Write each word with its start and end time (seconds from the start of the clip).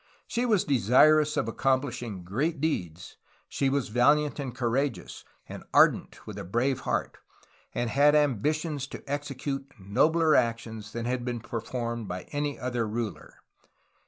She 0.25 0.47
was 0.47 0.63
desirous 0.63 1.37
of 1.37 1.47
accomplishing 1.47 2.23
great 2.23 2.59
deeds, 2.59 3.17
she 3.47 3.69
was 3.69 3.89
valiant 3.89 4.39
and 4.39 4.55
courageous 4.55 5.23
and 5.47 5.63
ardent 5.75 6.25
with 6.25 6.39
a 6.39 6.43
brave 6.43 6.79
heart, 6.79 7.19
and 7.75 7.87
had 7.87 8.15
ambitions 8.15 8.87
to 8.87 9.03
execute 9.05 9.71
nobler 9.79 10.33
actions 10.33 10.91
than 10.91 11.05
had 11.05 11.23
been 11.23 11.39
performed 11.39 12.07
by 12.07 12.23
any 12.31 12.57
other 12.57 12.87
ruler." 12.87 13.43